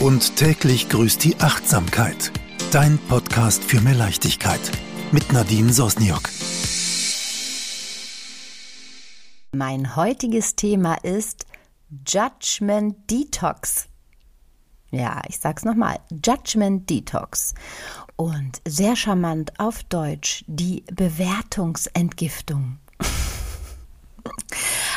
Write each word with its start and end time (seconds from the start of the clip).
Und 0.00 0.36
täglich 0.36 0.90
grüßt 0.90 1.24
die 1.24 1.36
Achtsamkeit. 1.40 2.30
Dein 2.70 2.98
Podcast 2.98 3.64
für 3.64 3.80
mehr 3.80 3.94
Leichtigkeit. 3.94 4.60
Mit 5.10 5.32
Nadine 5.32 5.72
Sosniok. 5.72 6.28
Mein 9.52 9.96
heutiges 9.96 10.54
Thema 10.54 11.02
ist 11.02 11.46
Judgment 12.06 13.10
Detox. 13.10 13.88
Ja, 14.90 15.22
ich 15.28 15.38
sag's 15.38 15.64
nochmal. 15.64 15.98
Judgment 16.24 16.90
Detox. 16.90 17.54
Und 18.16 18.60
sehr 18.68 18.96
charmant 18.96 19.58
auf 19.58 19.82
Deutsch 19.84 20.44
die 20.46 20.84
Bewertungsentgiftung. 20.92 22.78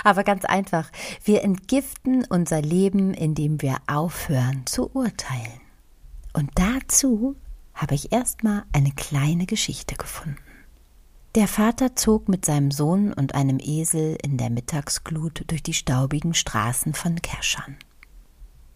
Aber 0.03 0.23
ganz 0.23 0.45
einfach, 0.45 0.91
wir 1.23 1.43
entgiften 1.43 2.25
unser 2.29 2.61
Leben, 2.61 3.13
indem 3.13 3.61
wir 3.61 3.77
aufhören 3.87 4.65
zu 4.65 4.89
urteilen. 4.93 5.61
Und 6.33 6.51
dazu 6.55 7.35
habe 7.73 7.95
ich 7.95 8.11
erstmal 8.11 8.63
eine 8.73 8.91
kleine 8.91 9.45
Geschichte 9.45 9.95
gefunden. 9.95 10.37
Der 11.35 11.47
Vater 11.47 11.95
zog 11.95 12.27
mit 12.27 12.43
seinem 12.43 12.71
Sohn 12.71 13.13
und 13.13 13.35
einem 13.35 13.59
Esel 13.59 14.17
in 14.23 14.37
der 14.37 14.49
Mittagsglut 14.49 15.43
durch 15.47 15.61
die 15.61 15.73
staubigen 15.73 16.33
Straßen 16.33 16.93
von 16.93 17.21
Kerschan. 17.21 17.77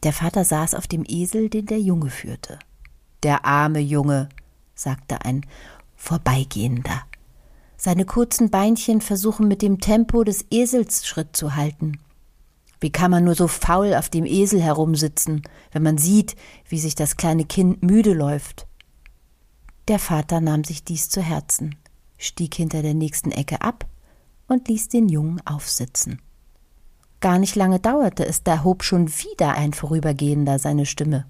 Der 0.04 0.14
Vater 0.14 0.44
saß 0.46 0.76
auf 0.76 0.86
dem 0.86 1.04
Esel, 1.08 1.50
den 1.50 1.66
der 1.66 1.80
Junge 1.80 2.10
führte. 2.10 2.60
Der 3.24 3.46
arme 3.46 3.80
Junge, 3.80 4.30
sagte 4.76 5.24
ein 5.26 5.46
Vorbeigehender. 5.96 7.04
Seine 7.86 8.06
kurzen 8.06 8.50
Beinchen 8.50 9.02
versuchen 9.02 9.50
mit 9.50 9.62
dem 9.62 9.82
Tempo 9.82 10.24
des 10.24 10.46
Esels 10.50 11.06
Schritt 11.06 11.36
zu 11.36 11.58
halten. 11.58 12.00
Wie 12.80 12.94
kann 12.94 13.12
man 13.12 13.26
nur 13.26 13.36
so 13.36 13.50
faul 13.50 13.94
auf 13.94 14.08
dem 14.08 14.26
Esel 14.26 14.62
herumsitzen, 14.62 15.42
wenn 15.74 15.84
man 15.84 15.98
sieht, 15.98 16.38
wie 16.70 16.80
sich 16.80 16.96
das 16.96 17.18
kleine 17.18 17.44
Kind 17.44 17.84
müde 17.84 18.14
läuft? 18.14 18.68
Der 19.90 20.00
Vater 20.00 20.40
nahm 20.40 20.64
sich 20.64 20.86
dies 20.86 21.10
zu 21.10 21.22
Herzen, 21.22 21.76
stieg 22.18 22.56
hinter 22.56 22.84
der 22.84 22.94
nächsten 22.94 23.32
Ecke 23.32 23.60
ab 23.60 23.86
und 24.48 24.70
ließ 24.70 24.88
den 24.88 25.10
Jungen 25.10 25.46
aufsitzen. 25.46 26.22
Gar 27.20 27.38
nicht 27.38 27.58
lange 27.58 27.82
dauerte 27.82 28.26
es, 28.26 28.44
da 28.44 28.64
hob 28.64 28.86
schon 28.86 29.10
wieder 29.10 29.56
ein 29.56 29.74
Vorübergehender 29.74 30.58
seine 30.58 30.86
Stimme. 30.86 31.26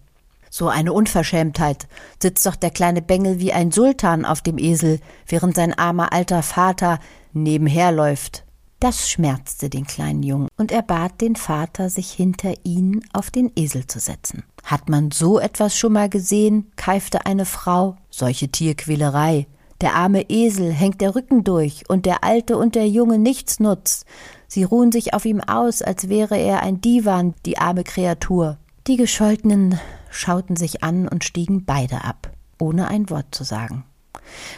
So 0.56 0.68
eine 0.68 0.94
Unverschämtheit. 0.94 1.88
Sitzt 2.22 2.46
doch 2.46 2.56
der 2.56 2.70
kleine 2.70 3.02
Bengel 3.02 3.40
wie 3.40 3.54
ein 3.54 3.72
Sultan 3.72 4.23
auf 4.23 4.42
dem 4.42 4.59
Esel, 4.59 5.00
während 5.26 5.56
sein 5.56 5.76
armer 5.76 6.14
alter 6.14 6.44
Vater 6.44 7.00
nebenher 7.34 7.92
läuft. 7.92 8.44
Das 8.80 9.09
schmerzte 9.09 9.72
den 9.72 9.88
kleinen 9.88 10.22
Jungen, 10.22 10.50
und 10.56 10.72
er 10.72 10.84
bat 10.84 11.22
den 11.22 11.36
Vater, 11.36 11.90
sich 11.90 12.12
hinter 12.12 12.54
ihn 12.62 13.04
auf 13.14 13.31
den 13.31 13.52
Esel 13.56 13.88
zu 13.88 14.00
setzen. 14.00 14.44
Hat 14.64 14.90
man 14.90 15.09
so 15.09 15.40
etwas 15.40 15.76
schon 15.76 15.94
mal 15.94 16.08
gesehen? 16.08 16.72
keifte 16.76 17.26
eine 17.26 17.46
Frau. 17.46 17.96
Solche 18.12 18.50
Tierquälerei. 18.50 19.48
Der 19.81 19.96
arme 19.96 20.30
Esel 20.30 20.72
hängt 20.72 21.02
der 21.02 21.16
Rücken 21.16 21.44
durch, 21.44 21.90
und 21.90 22.06
der 22.06 22.24
Alte 22.24 22.59
und 22.59 22.76
der 22.76 22.88
Junge 22.88 23.18
nichts 23.18 23.59
nutz. 23.59 24.06
Sie 24.48 24.64
ruhen 24.64 24.92
sich 24.92 25.16
auf 25.16 25.26
ihm 25.26 25.42
aus, 25.42 25.81
als 25.81 26.09
wäre 26.09 26.38
er 26.38 26.62
ein 26.62 26.80
Divan, 26.80 27.34
die 27.48 27.58
arme 27.58 27.84
Kreatur. 27.84 28.59
Die 28.86 28.98
Gescholtenen 28.98 29.80
schauten 30.14 30.56
sich 30.56 30.83
an 30.83 31.08
und 31.08 31.23
stiegen 31.23 31.66
beide 31.66 32.03
ab, 32.03 32.31
ohne 32.59 32.88
ein 32.88 33.09
Wort 33.09 33.36
zu 33.36 33.44
sagen. 33.44 33.86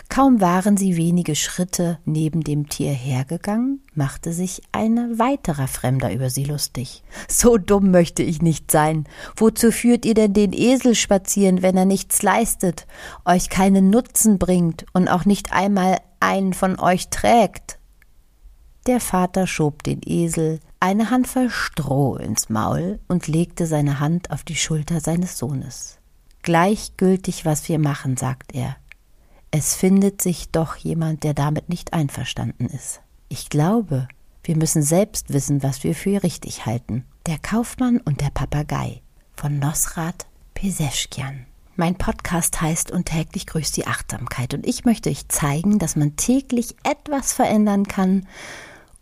Kaum 0.09 0.41
waren 0.41 0.77
sie 0.77 0.95
wenige 0.95 1.35
Schritte 1.35 1.97
neben 2.05 2.41
dem 2.41 2.69
Tier 2.69 2.91
hergegangen, 2.91 3.81
machte 3.93 4.31
sich 4.31 4.61
ein 4.71 5.17
weiterer 5.17 5.67
Fremder 5.67 6.13
über 6.13 6.29
sie 6.29 6.43
lustig. 6.43 7.03
So 7.27 7.57
dumm 7.57 7.91
möchte 7.91 8.23
ich 8.23 8.41
nicht 8.41 8.71
sein. 8.71 9.05
Wozu 9.35 9.71
führt 9.71 10.05
ihr 10.05 10.13
denn 10.13 10.33
den 10.33 10.53
Esel 10.53 10.95
spazieren, 10.95 11.61
wenn 11.61 11.77
er 11.77 11.85
nichts 11.85 12.21
leistet, 12.21 12.85
euch 13.25 13.49
keinen 13.49 13.89
Nutzen 13.89 14.37
bringt 14.37 14.85
und 14.93 15.07
auch 15.07 15.25
nicht 15.25 15.51
einmal 15.51 15.97
einen 16.19 16.53
von 16.53 16.79
euch 16.79 17.09
trägt? 17.09 17.79
Der 18.87 18.99
Vater 18.99 19.47
schob 19.47 19.81
den 19.81 20.01
Esel 20.05 20.59
eine 20.79 21.09
Handvoll 21.09 21.49
Stroh 21.49 22.17
ins 22.17 22.49
Maul 22.49 22.99
und 23.07 23.27
legte 23.27 23.65
seine 23.65 23.99
Hand 23.99 24.29
auf 24.29 24.43
die 24.43 24.55
Schulter 24.55 24.99
seines 24.99 25.39
Sohnes. 25.39 25.97
Gleichgültig, 26.43 27.45
was 27.45 27.67
wir 27.67 27.79
machen, 27.79 28.15
sagt 28.15 28.53
er. 28.53 28.75
Es 29.49 29.73
findet 29.73 30.21
sich 30.21 30.51
doch 30.51 30.75
jemand, 30.75 31.23
der 31.23 31.33
damit 31.33 31.67
nicht 31.67 31.93
einverstanden 31.93 32.67
ist. 32.67 33.01
Ich 33.27 33.49
glaube, 33.49 34.07
wir 34.43 34.55
müssen 34.55 34.83
selbst 34.83 35.33
wissen, 35.33 35.63
was 35.63 35.83
wir 35.83 35.95
für 35.95 36.21
richtig 36.21 36.67
halten. 36.67 37.05
Der 37.25 37.39
Kaufmann 37.39 37.97
und 37.97 38.21
der 38.21 38.29
Papagei 38.29 39.01
von 39.35 39.57
Nosrat 39.57 40.27
Peseschkian. 40.53 41.47
Mein 41.75 41.95
Podcast 41.95 42.61
heißt 42.61 42.91
Und 42.91 43.05
täglich 43.07 43.47
grüßt 43.47 43.75
die 43.75 43.87
Achtsamkeit 43.87 44.53
und 44.53 44.67
ich 44.67 44.85
möchte 44.85 45.09
euch 45.09 45.27
zeigen, 45.27 45.79
dass 45.79 45.95
man 45.95 46.15
täglich 46.15 46.75
etwas 46.83 47.33
verändern 47.33 47.87
kann, 47.87 48.27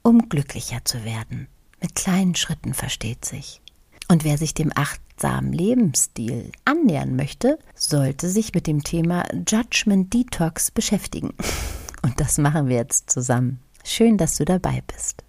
um 0.04 0.30
glücklicher 0.30 0.86
zu 0.86 1.04
werden. 1.04 1.48
Mit 1.82 1.96
kleinen 1.96 2.36
Schritten 2.36 2.74
versteht 2.74 3.26
sich. 3.26 3.62
Und 4.10 4.24
wer 4.24 4.38
sich 4.38 4.54
dem 4.54 4.72
achtsamen 4.76 5.54
Lebensstil 5.54 6.52
annähern 6.66 7.16
möchte, 7.16 7.58
sollte 7.74 8.30
sich 8.30 8.54
mit 8.54 8.68
dem 8.68 8.84
Thema 8.84 9.26
Judgment 9.48 10.14
Detox 10.14 10.72
beschäftigen. 10.72 11.34
Und 12.04 12.20
das 12.20 12.38
machen 12.38 12.68
wir 12.68 12.76
jetzt 12.76 13.10
zusammen. 13.10 13.60
Schön, 13.84 14.18
dass 14.18 14.36
du 14.36 14.46
dabei 14.46 14.84
bist. 14.94 15.24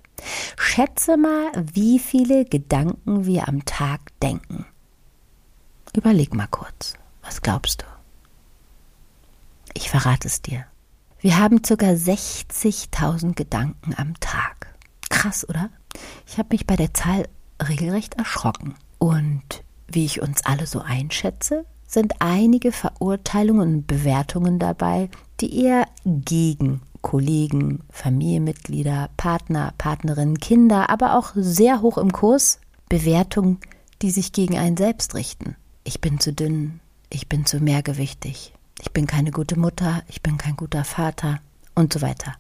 Schätze 0.57 1.17
mal, 1.17 1.53
wie 1.73 1.99
viele 1.99 2.45
Gedanken 2.45 3.27
wir 3.27 3.49
am 3.49 3.65
Tag 3.65 4.01
denken. 4.21 4.67
Überleg 5.97 6.35
mal 6.35 6.49
kurz. 6.49 6.95
Was 7.23 7.41
glaubst 7.41 7.83
du? 7.83 7.87
Ich 9.75 9.91
verrate 9.91 10.29
es 10.29 10.43
dir. 10.43 10.67
Wir 11.21 11.39
haben 11.39 11.63
ca. 11.63 11.75
60.000 11.75 13.35
Gedanken 13.35 13.95
am 13.97 14.19
Tag. 14.21 14.64
Krass, 15.25 15.49
oder? 15.49 15.71
Ich 16.27 16.37
habe 16.37 16.51
mich 16.53 16.67
bei 16.67 16.77
der 16.77 16.93
Zahl 16.93 17.27
regelrecht 17.67 18.17
erschrocken. 18.19 18.75
Und 18.99 19.65
wie 19.89 20.05
ich 20.05 20.21
uns 20.21 20.45
alle 20.45 20.67
so 20.67 20.81
einschätze, 20.81 21.65
sind 21.87 22.17
einige 22.19 22.73
Verurteilungen 22.73 23.77
und 23.77 23.87
Bewertungen 23.87 24.59
dabei, 24.59 25.09
die 25.41 25.65
eher 25.65 25.87
gegen 26.05 26.83
Kollegen, 27.01 27.81
Familienmitglieder, 27.89 29.09
Partner, 29.17 29.73
Partnerinnen, 29.79 30.41
Kinder, 30.41 30.91
aber 30.91 31.17
auch 31.17 31.33
sehr 31.35 31.81
hoch 31.81 31.97
im 31.97 32.13
Kurs 32.13 32.61
Bewertungen, 32.91 33.61
die 34.03 34.11
sich 34.11 34.31
gegen 34.31 34.59
einen 34.59 34.77
selbst 34.77 35.15
richten. 35.15 35.57
Ich 35.85 36.03
bin 36.03 36.21
zu 36.21 36.35
dünn, 36.35 36.81
ich 37.09 37.31
bin 37.31 37.47
zu 37.47 37.61
mehrgewichtig, 37.61 38.53
ich 38.79 38.93
bin 38.93 39.07
keine 39.07 39.31
gute 39.31 39.59
Mutter, 39.59 40.03
ich 40.07 40.21
bin 40.21 40.37
kein 40.37 40.57
guter 40.57 40.85
Vater 40.85 41.41
und 41.75 41.95
so 41.95 42.03
weiter. 42.03 42.35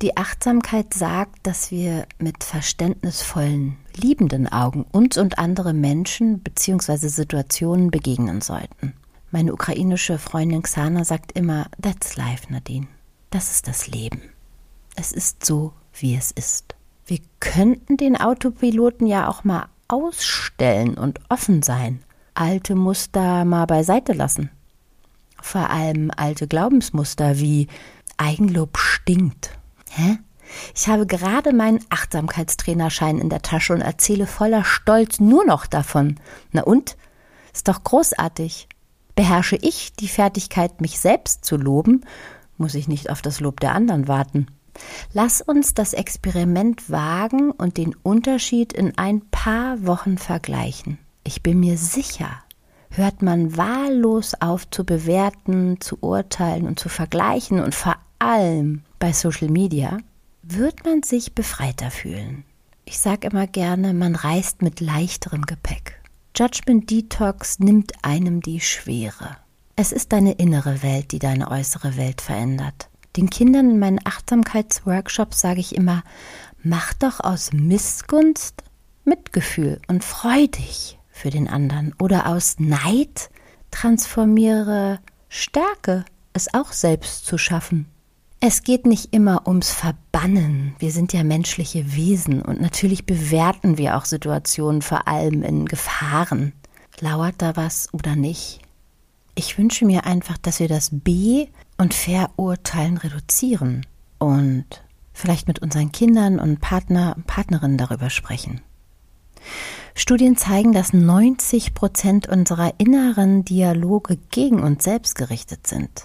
Die 0.00 0.16
Achtsamkeit 0.16 0.94
sagt, 0.94 1.44
dass 1.44 1.72
wir 1.72 2.06
mit 2.20 2.44
verständnisvollen, 2.44 3.76
liebenden 3.96 4.46
Augen 4.46 4.84
uns 4.92 5.18
und 5.18 5.40
andere 5.40 5.72
Menschen 5.72 6.38
bzw. 6.38 7.08
Situationen 7.08 7.90
begegnen 7.90 8.40
sollten. 8.40 8.94
Meine 9.32 9.52
ukrainische 9.52 10.18
Freundin 10.18 10.62
Xana 10.62 11.04
sagt 11.04 11.32
immer, 11.32 11.66
that's 11.82 12.16
life, 12.16 12.46
Nadine. 12.48 12.86
Das 13.30 13.50
ist 13.50 13.66
das 13.66 13.88
Leben. 13.88 14.22
Es 14.94 15.10
ist 15.10 15.44
so, 15.44 15.72
wie 15.92 16.14
es 16.14 16.30
ist. 16.30 16.76
Wir 17.04 17.18
könnten 17.40 17.96
den 17.96 18.16
Autopiloten 18.16 19.06
ja 19.08 19.28
auch 19.28 19.42
mal 19.42 19.66
ausstellen 19.88 20.96
und 20.96 21.18
offen 21.28 21.64
sein. 21.64 22.04
Alte 22.34 22.76
Muster 22.76 23.44
mal 23.44 23.66
beiseite 23.66 24.12
lassen. 24.12 24.50
Vor 25.42 25.70
allem 25.70 26.12
alte 26.16 26.46
Glaubensmuster 26.46 27.40
wie 27.40 27.66
Eigenlob 28.16 28.78
stinkt 28.78 29.57
Hä? 29.90 30.18
Ich 30.74 30.88
habe 30.88 31.06
gerade 31.06 31.52
meinen 31.52 31.84
Achtsamkeitstrainerschein 31.90 33.18
in 33.18 33.28
der 33.28 33.42
Tasche 33.42 33.74
und 33.74 33.80
erzähle 33.80 34.26
voller 34.26 34.64
Stolz 34.64 35.20
nur 35.20 35.44
noch 35.44 35.66
davon. 35.66 36.18
Na 36.52 36.62
und? 36.62 36.96
Ist 37.52 37.68
doch 37.68 37.84
großartig. 37.84 38.68
Beherrsche 39.14 39.56
ich 39.56 39.92
die 39.94 40.08
Fertigkeit, 40.08 40.80
mich 40.80 41.00
selbst 41.00 41.44
zu 41.44 41.56
loben, 41.56 42.02
muss 42.56 42.74
ich 42.74 42.88
nicht 42.88 43.10
auf 43.10 43.20
das 43.20 43.40
Lob 43.40 43.60
der 43.60 43.74
anderen 43.74 44.08
warten. 44.08 44.46
Lass 45.12 45.40
uns 45.40 45.74
das 45.74 45.92
Experiment 45.92 46.90
wagen 46.90 47.50
und 47.50 47.76
den 47.76 47.94
Unterschied 48.02 48.72
in 48.72 48.96
ein 48.96 49.22
paar 49.30 49.86
Wochen 49.86 50.18
vergleichen. 50.18 50.98
Ich 51.24 51.42
bin 51.42 51.60
mir 51.60 51.76
sicher, 51.76 52.30
hört 52.90 53.22
man 53.22 53.56
wahllos 53.56 54.34
auf 54.40 54.70
zu 54.70 54.84
bewerten, 54.84 55.80
zu 55.80 55.98
urteilen 56.00 56.66
und 56.66 56.78
zu 56.78 56.88
vergleichen 56.88 57.60
und 57.60 57.74
vor 57.74 57.96
allem 58.18 58.82
bei 58.98 59.12
Social 59.12 59.48
Media, 59.48 59.98
wird 60.42 60.84
man 60.84 61.02
sich 61.02 61.34
befreiter 61.34 61.90
fühlen. 61.90 62.44
Ich 62.84 62.98
sage 62.98 63.28
immer 63.28 63.46
gerne, 63.46 63.92
man 63.92 64.14
reist 64.14 64.62
mit 64.62 64.80
leichterem 64.80 65.42
Gepäck. 65.42 66.00
Judgment 66.34 66.90
Detox 66.90 67.58
nimmt 67.58 67.92
einem 68.02 68.40
die 68.40 68.60
Schwere. 68.60 69.36
Es 69.76 69.92
ist 69.92 70.12
deine 70.12 70.32
innere 70.32 70.82
Welt, 70.82 71.12
die 71.12 71.18
deine 71.18 71.50
äußere 71.50 71.96
Welt 71.96 72.20
verändert. 72.20 72.88
Den 73.16 73.30
Kindern 73.30 73.70
in 73.70 73.78
meinen 73.78 74.00
Achtsamkeitsworkshops 74.04 75.40
sage 75.40 75.60
ich 75.60 75.74
immer, 75.74 76.02
mach 76.62 76.94
doch 76.94 77.20
aus 77.20 77.52
Missgunst 77.52 78.62
Mitgefühl 79.04 79.80
und 79.88 80.04
freu 80.04 80.46
dich 80.46 80.98
für 81.10 81.30
den 81.30 81.48
anderen 81.48 81.94
oder 81.98 82.26
aus 82.26 82.56
Neid 82.58 83.30
transformiere 83.70 85.00
Stärke, 85.28 86.04
es 86.32 86.52
auch 86.54 86.72
selbst 86.72 87.26
zu 87.26 87.38
schaffen. 87.38 87.86
Es 88.40 88.62
geht 88.62 88.86
nicht 88.86 89.12
immer 89.12 89.48
ums 89.48 89.72
Verbannen. 89.72 90.76
Wir 90.78 90.92
sind 90.92 91.12
ja 91.12 91.24
menschliche 91.24 91.96
Wesen 91.96 92.40
und 92.40 92.60
natürlich 92.60 93.04
bewerten 93.04 93.78
wir 93.78 93.96
auch 93.96 94.04
Situationen 94.04 94.80
vor 94.80 95.08
allem 95.08 95.42
in 95.42 95.66
Gefahren. 95.66 96.52
Lauert 97.00 97.34
da 97.38 97.56
was 97.56 97.92
oder 97.92 98.14
nicht? 98.14 98.60
Ich 99.34 99.58
wünsche 99.58 99.84
mir 99.84 100.06
einfach, 100.06 100.38
dass 100.38 100.60
wir 100.60 100.68
das 100.68 100.90
B 100.92 101.48
und 101.78 101.94
Verurteilen 101.94 102.96
reduzieren 102.98 103.84
und 104.18 104.84
vielleicht 105.12 105.48
mit 105.48 105.58
unseren 105.58 105.90
Kindern 105.90 106.38
und 106.38 106.60
Partner 106.60 107.14
und 107.16 107.26
Partnerinnen 107.26 107.76
darüber 107.76 108.08
sprechen. 108.08 108.60
Studien 109.96 110.36
zeigen, 110.36 110.72
dass 110.72 110.92
90 110.92 111.74
Prozent 111.74 112.28
unserer 112.28 112.72
inneren 112.78 113.44
Dialoge 113.44 114.16
gegen 114.30 114.62
uns 114.62 114.84
selbst 114.84 115.16
gerichtet 115.16 115.66
sind. 115.66 116.04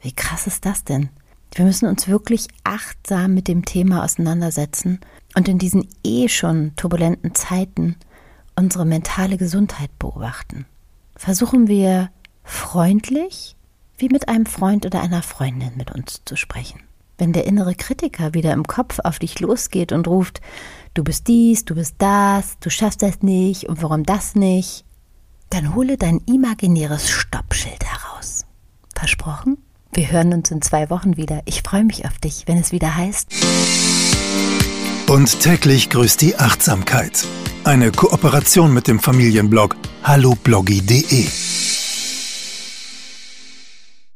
Wie 0.00 0.12
krass 0.12 0.48
ist 0.48 0.64
das 0.64 0.82
denn? 0.82 1.10
Wir 1.52 1.64
müssen 1.64 1.88
uns 1.88 2.06
wirklich 2.06 2.48
achtsam 2.64 3.34
mit 3.34 3.48
dem 3.48 3.64
Thema 3.64 4.04
auseinandersetzen 4.04 5.00
und 5.34 5.48
in 5.48 5.58
diesen 5.58 5.88
eh 6.04 6.28
schon 6.28 6.72
turbulenten 6.76 7.34
Zeiten 7.34 7.96
unsere 8.56 8.84
mentale 8.84 9.36
Gesundheit 9.36 9.90
beobachten. 9.98 10.66
Versuchen 11.16 11.66
wir 11.66 12.10
freundlich 12.44 13.56
wie 13.98 14.08
mit 14.08 14.28
einem 14.28 14.46
Freund 14.46 14.86
oder 14.86 15.00
einer 15.00 15.22
Freundin 15.22 15.76
mit 15.76 15.90
uns 15.90 16.22
zu 16.24 16.36
sprechen. 16.36 16.80
Wenn 17.18 17.32
der 17.32 17.46
innere 17.46 17.74
Kritiker 17.74 18.32
wieder 18.32 18.52
im 18.52 18.64
Kopf 18.64 18.98
auf 19.04 19.18
dich 19.18 19.40
losgeht 19.40 19.92
und 19.92 20.08
ruft, 20.08 20.40
du 20.94 21.04
bist 21.04 21.28
dies, 21.28 21.66
du 21.66 21.74
bist 21.74 21.96
das, 21.98 22.58
du 22.60 22.70
schaffst 22.70 23.02
das 23.02 23.22
nicht 23.22 23.68
und 23.68 23.82
warum 23.82 24.04
das 24.04 24.34
nicht, 24.34 24.84
dann 25.50 25.74
hole 25.74 25.98
dein 25.98 26.18
imaginäres 26.26 27.10
Stoppschild 27.10 27.84
heraus. 27.84 28.46
Versprochen? 28.94 29.58
Wir 29.92 30.10
hören 30.10 30.32
uns 30.32 30.50
in 30.50 30.62
zwei 30.62 30.88
Wochen 30.88 31.16
wieder. 31.16 31.42
Ich 31.46 31.62
freue 31.62 31.84
mich 31.84 32.04
auf 32.04 32.18
dich, 32.18 32.44
wenn 32.46 32.58
es 32.58 32.70
wieder 32.72 32.96
heißt. 32.96 33.28
Und 35.08 35.40
täglich 35.40 35.90
grüßt 35.90 36.20
die 36.20 36.36
Achtsamkeit. 36.36 37.26
Eine 37.64 37.90
Kooperation 37.90 38.72
mit 38.72 38.86
dem 38.86 39.00
Familienblog 39.00 39.76
hallobloggy.de. 40.04 41.26